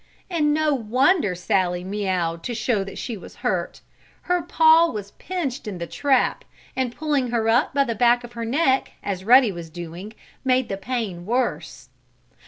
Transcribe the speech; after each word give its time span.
And 0.31 0.51
no 0.51 0.73
wonder 0.73 1.35
Sallie 1.35 1.83
meaouwed 1.85 2.41
to 2.45 2.55
show 2.55 2.83
that 2.83 2.97
she 2.97 3.15
was 3.15 3.35
hurt. 3.45 3.81
Her 4.23 4.41
paw 4.41 4.89
was 4.89 5.11
pinched 5.19 5.67
in 5.67 5.77
the 5.77 5.85
trap, 5.85 6.43
and 6.75 6.95
pulling 6.95 7.27
her 7.29 7.47
up 7.47 7.75
by 7.75 7.83
the 7.83 7.93
back 7.93 8.23
of 8.23 8.33
her 8.33 8.43
neck, 8.45 8.93
as 9.03 9.23
Ruddy 9.23 9.51
was 9.51 9.69
doing, 9.69 10.13
made 10.43 10.69
the 10.69 10.77
pain 10.77 11.27
worse. 11.27 11.89